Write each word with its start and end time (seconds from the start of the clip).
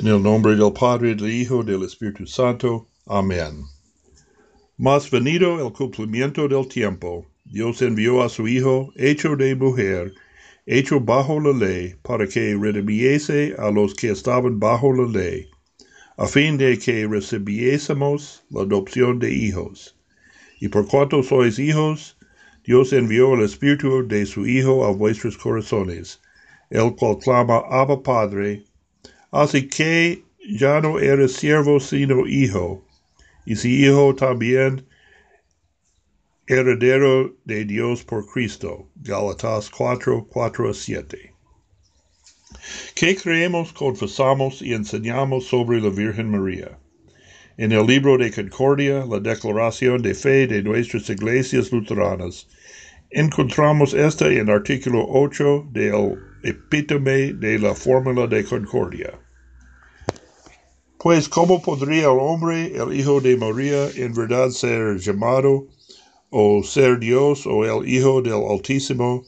En 0.00 0.06
el 0.06 0.22
nombre 0.22 0.54
del 0.54 0.72
Padre, 0.72 1.16
del 1.16 1.28
Hijo, 1.28 1.64
del 1.64 1.82
Espíritu 1.82 2.24
Santo. 2.24 2.86
Amén. 3.04 3.64
Mas 4.76 5.10
venido 5.10 5.58
el 5.58 5.72
cumplimiento 5.72 6.46
del 6.46 6.68
tiempo, 6.68 7.26
Dios 7.44 7.82
envió 7.82 8.22
a 8.22 8.28
su 8.28 8.46
Hijo, 8.46 8.92
hecho 8.94 9.34
de 9.34 9.56
mujer, 9.56 10.14
hecho 10.66 11.00
bajo 11.00 11.40
la 11.40 11.52
ley, 11.52 11.96
para 12.02 12.28
que 12.28 12.54
redimiese 12.54 13.56
a 13.58 13.72
los 13.72 13.92
que 13.92 14.10
estaban 14.10 14.60
bajo 14.60 14.92
la 14.92 15.08
ley, 15.08 15.50
a 16.16 16.28
fin 16.28 16.56
de 16.58 16.78
que 16.78 17.04
recibiésemos 17.08 18.44
la 18.50 18.62
adopción 18.62 19.18
de 19.18 19.34
hijos. 19.34 19.98
Y 20.60 20.68
por 20.68 20.86
cuanto 20.86 21.24
sois 21.24 21.58
hijos, 21.58 22.16
Dios 22.62 22.92
envió 22.92 23.34
el 23.34 23.42
Espíritu 23.42 24.06
de 24.06 24.26
su 24.26 24.46
Hijo 24.46 24.84
a 24.84 24.92
vuestros 24.92 25.36
corazones, 25.36 26.20
el 26.70 26.94
cual 26.94 27.18
clama 27.18 27.64
Abba 27.68 28.00
Padre, 28.00 28.67
Así 29.30 29.68
que 29.68 30.22
ya 30.48 30.80
no 30.80 30.98
eres 30.98 31.34
siervo 31.34 31.80
sino 31.80 32.26
hijo, 32.26 32.84
y 33.44 33.56
si 33.56 33.84
hijo 33.84 34.14
también 34.14 34.86
heredero 36.48 37.36
de 37.44 37.64
Dios 37.66 38.04
por 38.04 38.26
Cristo. 38.26 38.88
Galatas 38.96 39.68
4, 39.68 40.26
4 40.28 40.70
a 40.70 40.74
7. 40.74 41.34
¿Qué 42.94 43.16
creemos, 43.16 43.72
confesamos 43.74 44.62
y 44.62 44.72
enseñamos 44.72 45.46
sobre 45.46 45.80
la 45.80 45.90
Virgen 45.90 46.30
María? 46.30 46.78
En 47.58 47.72
el 47.72 47.86
libro 47.86 48.16
de 48.16 48.32
Concordia, 48.32 49.04
la 49.04 49.20
declaración 49.20 50.00
de 50.00 50.14
fe 50.14 50.46
de 50.46 50.62
nuestras 50.62 51.10
iglesias 51.10 51.70
luteranas, 51.70 52.48
encontramos 53.10 53.94
esta 53.94 54.28
en 54.28 54.50
artículo 54.50 55.06
8 55.08 55.68
del 55.72 56.18
epítome 56.42 57.32
de 57.32 57.58
la 57.58 57.74
fórmula 57.74 58.26
de 58.26 58.44
concordia. 58.44 59.18
Pues, 60.98 61.28
¿cómo 61.28 61.62
podría 61.62 62.04
el 62.04 62.18
hombre, 62.20 62.76
el 62.76 62.92
hijo 62.92 63.20
de 63.20 63.36
María, 63.36 63.88
en 63.94 64.12
verdad 64.12 64.50
ser 64.50 64.98
llamado 64.98 65.68
o 66.28 66.62
ser 66.62 66.98
Dios 66.98 67.46
o 67.46 67.64
el 67.64 67.88
Hijo 67.88 68.20
del 68.20 68.44
Altísimo, 68.50 69.24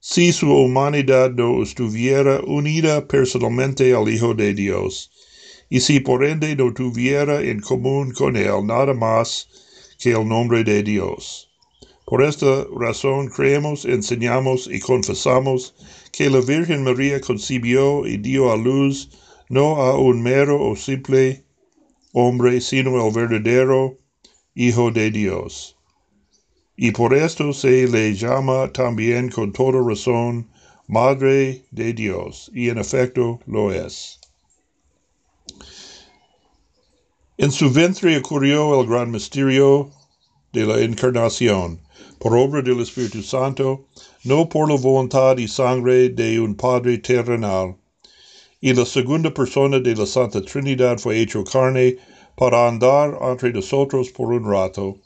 si 0.00 0.32
su 0.32 0.52
humanidad 0.52 1.30
no 1.30 1.62
estuviera 1.62 2.40
unida 2.46 3.06
personalmente 3.08 3.94
al 3.94 4.08
Hijo 4.10 4.34
de 4.34 4.52
Dios, 4.52 5.10
y 5.70 5.80
si 5.80 6.00
por 6.00 6.24
ende 6.24 6.54
no 6.56 6.74
tuviera 6.74 7.40
en 7.40 7.60
común 7.60 8.12
con 8.12 8.36
él 8.36 8.66
nada 8.66 8.92
más 8.92 9.48
que 9.98 10.10
el 10.10 10.28
nombre 10.28 10.62
de 10.62 10.82
Dios? 10.82 11.53
Por 12.14 12.22
esta 12.22 12.64
razón 12.70 13.26
creemos, 13.26 13.84
enseñamos 13.84 14.68
y 14.70 14.78
confesamos 14.78 15.74
que 16.12 16.30
la 16.30 16.40
Virgen 16.40 16.84
María 16.84 17.20
concibió 17.20 18.06
y 18.06 18.18
dio 18.18 18.52
a 18.52 18.56
luz 18.56 19.10
no 19.48 19.82
a 19.82 19.98
un 19.98 20.22
mero 20.22 20.62
o 20.62 20.76
simple 20.76 21.44
hombre, 22.12 22.60
sino 22.60 23.04
al 23.04 23.10
verdadero 23.10 23.98
Hijo 24.54 24.92
de 24.92 25.10
Dios. 25.10 25.76
Y 26.76 26.92
por 26.92 27.14
esto 27.14 27.52
se 27.52 27.88
le 27.88 28.14
llama 28.14 28.72
también 28.72 29.28
con 29.28 29.52
toda 29.52 29.82
razón 29.84 30.48
Madre 30.86 31.64
de 31.72 31.94
Dios, 31.94 32.48
y 32.54 32.68
en 32.68 32.78
efecto 32.78 33.40
lo 33.44 33.72
es. 33.72 34.20
En 37.38 37.50
su 37.50 37.72
vientre 37.72 38.16
ocurrió 38.16 38.80
el 38.80 38.86
gran 38.86 39.10
misterio 39.10 39.90
de 40.52 40.64
la 40.64 40.78
encarnación, 40.78 41.83
por 42.18 42.36
obra 42.36 42.62
del 42.62 42.80
Espíritu 42.80 43.22
Santo, 43.22 43.86
no 44.24 44.48
por 44.48 44.68
la 44.70 44.76
voluntad 44.76 45.38
y 45.38 45.48
sangre 45.48 46.08
de 46.08 46.40
un 46.40 46.54
Padre 46.54 46.98
terrenal. 46.98 47.76
Y 48.60 48.72
la 48.72 48.86
segunda 48.86 49.32
persona 49.32 49.78
de 49.78 49.94
la 49.94 50.06
Santa 50.06 50.40
Trinidad 50.40 50.98
fue 50.98 51.20
hecho 51.20 51.44
carne 51.44 51.96
para 52.36 52.66
andar 52.68 53.18
entre 53.22 53.52
nosotros 53.52 54.10
por 54.10 54.32
un 54.32 54.44
rato, 54.50 54.96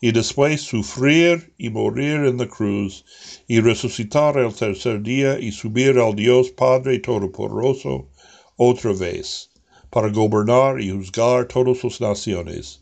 y 0.00 0.12
después 0.12 0.62
sufrir 0.62 1.52
y 1.58 1.68
morir 1.68 2.24
en 2.24 2.38
la 2.38 2.46
cruz, 2.46 3.04
y 3.48 3.60
resucitar 3.60 4.38
el 4.38 4.54
tercer 4.54 5.02
día 5.02 5.38
y 5.38 5.52
subir 5.52 5.98
al 5.98 6.14
Dios 6.14 6.50
Padre 6.50 7.00
Todopoderoso 7.00 8.08
otra 8.56 8.92
vez, 8.92 9.50
para 9.90 10.08
gobernar 10.08 10.80
y 10.80 10.90
juzgar 10.90 11.48
todas 11.48 11.82
las 11.82 12.00
naciones. 12.00 12.80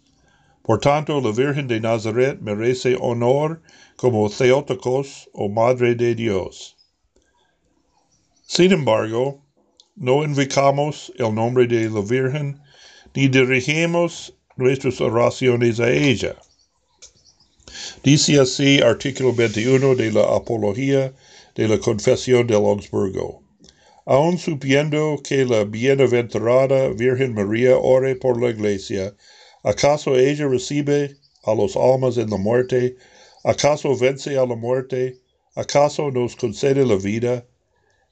Por 0.69 0.81
tanto, 0.81 1.19
la 1.23 1.33
Virgen 1.33 1.67
de 1.67 1.81
Nazaret 1.81 2.43
merece 2.43 2.95
honor 3.01 3.63
como 3.97 4.29
Theotokos 4.29 5.27
o 5.33 5.49
Madre 5.49 5.95
de 5.95 6.15
Dios. 6.15 6.77
Sin 8.47 8.73
embargo, 8.73 9.43
no 9.97 10.23
invocamos 10.23 11.11
el 11.17 11.35
nombre 11.35 11.67
de 11.67 11.89
la 11.89 12.03
Virgen 12.03 12.61
ni 13.15 13.29
dirigimos 13.29 14.35
nuestras 14.57 15.01
oraciones 15.01 15.81
a 15.81 15.91
ella. 15.91 16.37
Dice 18.05 18.39
así 18.39 18.83
artículo 18.83 19.33
21 19.33 19.95
de 19.95 20.13
la 20.13 20.37
Apología 20.37 21.15
de 21.55 21.67
la 21.67 21.79
Confesión 21.79 22.47
de 22.47 22.57
Augsburgo. 22.57 23.43
Aun 24.05 24.37
supiendo 24.37 25.19
que 25.25 25.47
la 25.47 25.65
bienaventurada 25.65 26.89
Virgen 26.89 27.33
María 27.33 27.79
ore 27.79 28.17
por 28.17 28.39
la 28.39 28.51
Iglesia, 28.51 29.15
¿Acaso 29.65 30.17
ella 30.17 30.47
recibe 30.47 31.17
a 31.45 31.55
los 31.55 31.77
almas 31.77 32.17
en 32.17 32.31
la 32.31 32.37
muerte? 32.37 32.97
¿Acaso 33.45 33.97
vence 33.97 34.39
a 34.39 34.47
la 34.47 34.55
muerte? 34.55 35.19
¿Acaso 35.55 36.11
nos 36.11 36.37
concede 36.37 36.87
la 36.87 36.97
vida? 36.97 37.45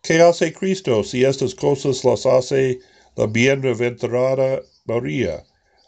¿Qué 0.02 0.20
hace 0.20 0.52
Cristo 0.52 1.04
si 1.04 1.24
estas 1.24 1.54
cosas 1.54 2.04
las 2.04 2.26
hace 2.26 2.80
la 3.16 3.26
bienaventurada 3.26 4.62
María? 4.84 5.44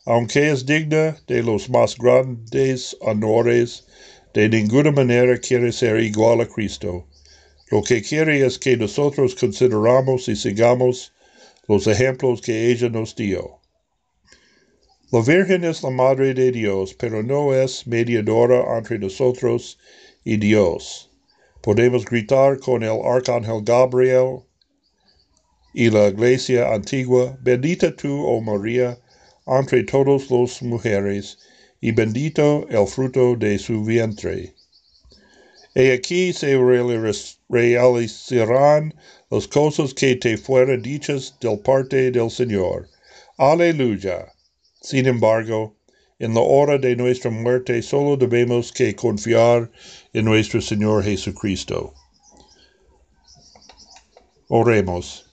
Aunque 0.07 0.51
es 0.51 0.65
digna 0.65 1.17
de 1.27 1.43
los 1.43 1.69
más 1.69 1.97
grandes 1.99 2.97
honores, 3.01 3.87
de 4.35 4.49
ninguna 4.49 4.93
manera 4.93 5.39
quiere 5.39 5.73
ser 5.73 6.01
igual 6.01 6.41
a 6.41 6.47
Cristo. 6.47 7.07
Lo 7.71 7.83
que 7.83 8.03
quiere 8.03 8.47
es 8.47 8.59
que 8.59 8.77
nosotros 8.77 9.35
consideramos 9.35 10.29
y 10.29 10.37
sigamos 10.37 11.13
los 11.67 11.87
ejemplos 11.87 12.41
que 12.41 12.71
ella 12.71 12.89
nos 12.89 13.15
dio. 13.15 13.58
La 15.11 15.23
Virgen 15.23 15.65
es 15.65 15.83
la 15.83 15.89
Madre 15.89 16.35
de 16.35 16.53
Dios, 16.53 16.93
pero 16.93 17.23
no 17.23 17.55
es 17.55 17.87
mediadora 17.87 18.77
entre 18.77 18.99
nosotros 18.99 19.79
y 20.23 20.37
Dios. 20.37 21.11
Podemos 21.63 22.05
gritar 22.05 22.59
con 22.59 22.83
el 22.83 23.01
Arcángel 23.03 23.63
Gabriel 23.65 24.43
y 25.73 25.89
la 25.89 26.09
Iglesia 26.09 26.75
antigua, 26.75 27.39
bendita 27.41 27.97
tú, 27.97 28.23
oh 28.27 28.43
María, 28.43 28.99
entre 29.47 29.83
todas 29.85 30.31
las 30.31 30.63
mujeres, 30.63 31.39
y 31.81 31.91
bendito 31.93 32.69
el 32.69 32.87
fruto 32.87 33.35
de 33.35 33.59
su 33.59 33.83
vientre. 33.83 34.53
Y 35.75 35.91
aquí 35.91 36.35
se 36.35 36.55
realizarán 37.49 38.95
las 39.31 39.49
cosas 39.49 39.95
que 39.95 40.17
te 40.17 40.37
fueron 40.37 40.83
dichas 40.83 41.35
del 41.41 41.61
parte 41.61 42.11
del 42.11 42.31
Señor. 42.31 42.91
Aleluya. 43.39 44.35
Sin 44.81 45.07
embargo, 45.07 45.75
en 46.21 46.35
la 46.35 46.41
hora 46.41 46.79
de 46.79 46.95
nuestra 46.95 47.31
muerte 47.31 47.83
solo 47.83 48.17
debemos 48.17 48.73
que 48.73 48.95
confiar 48.95 49.71
en 50.13 50.25
nuestro 50.25 50.61
Señor 50.61 51.03
Jesucristo. 51.03 51.95
Oremos. 54.49 55.27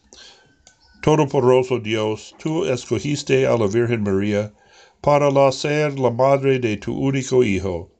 Todopoderoso 1.01 1.79
Dios, 1.79 2.35
tú 2.39 2.65
escogiste 2.65 3.45
a 3.45 3.55
la 3.57 3.67
Virgen 3.67 4.01
María 4.01 4.51
para 5.01 5.29
la 5.29 5.51
ser 5.51 5.99
la 5.99 6.09
madre 6.09 6.57
de 6.57 6.77
tu 6.77 6.97
único 6.97 7.43
Hijo. 7.43 7.91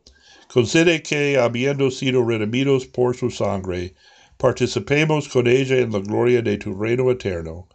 Concede 0.51 1.03
que, 1.03 1.37
habiendo 1.37 1.91
sido 1.91 2.25
redimidos 2.25 2.87
por 2.87 3.15
su 3.15 3.29
sangre, 3.29 3.93
participemos 4.37 5.29
con 5.29 5.47
ella 5.47 5.77
en 5.77 5.91
la 5.91 5.99
gloria 5.99 6.41
de 6.41 6.57
tu 6.57 6.73
reino 6.73 7.11
eterno. 7.11 7.67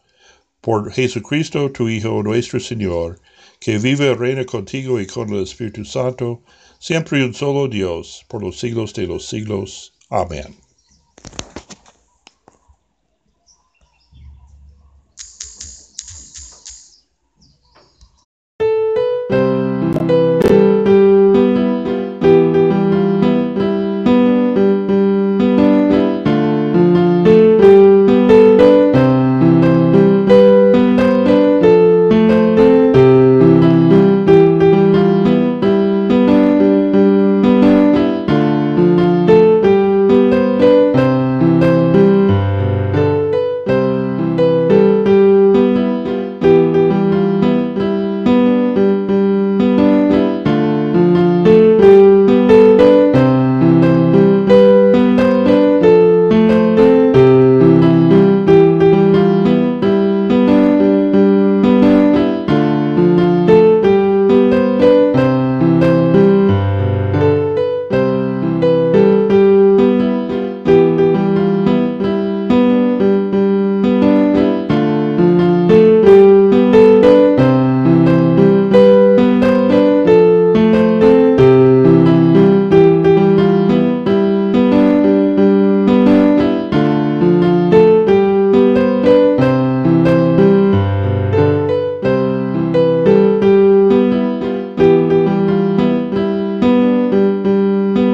Por 0.61 0.91
Jesucristo, 0.93 1.71
tu 1.71 1.89
Hijo, 1.89 2.23
nuestro 2.23 2.59
Señor, 2.59 3.21
que 3.61 3.79
vive 3.79 4.11
y 4.11 4.15
reina 4.15 4.45
contigo 4.47 4.99
y 5.01 5.07
con 5.07 5.29
el 5.29 5.43
Espíritu 5.43 5.85
Santo, 5.85 6.43
siempre 6.79 7.21
y 7.21 7.23
un 7.23 7.35
solo 7.35 7.69
Dios, 7.69 8.25
por 8.27 8.43
los 8.43 8.59
siglos 8.59 8.95
de 8.95 9.07
los 9.07 9.27
siglos. 9.27 9.93
Amén. 10.09 10.57